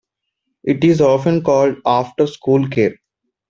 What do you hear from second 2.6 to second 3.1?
Care.